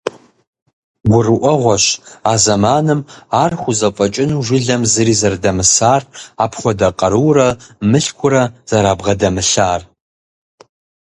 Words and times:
Гурыӏуэгъуэщ 1.11 1.85
а 2.31 2.33
зэманым 2.43 3.01
ар 3.43 3.51
хузэфӏэкӏыну 3.61 4.43
жылэм 4.45 4.81
зыри 4.91 5.15
зэрыдэмысар, 5.21 6.01
апхуэдэ 6.43 6.87
къарурэ 6.99 7.49
мылъкурэ 7.89 8.43
зэрабгъэдэмылъар. 8.69 9.81